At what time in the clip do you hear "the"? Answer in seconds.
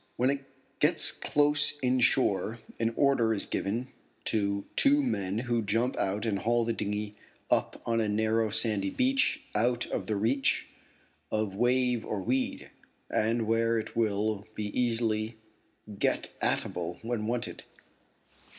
6.65-6.73, 10.07-10.15